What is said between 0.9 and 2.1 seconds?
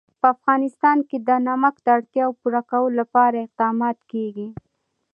کې د نمک د